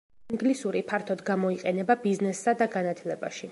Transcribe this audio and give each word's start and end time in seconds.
ინგლისური 0.35 0.81
ფართოდ 0.91 1.21
გამოიყენება 1.27 1.99
ბიზნესსა 2.07 2.57
და 2.63 2.71
განათლებაში. 2.79 3.49